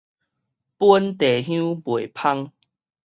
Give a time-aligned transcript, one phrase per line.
[0.03, 0.07] 本地
[1.43, 2.51] 香袂芳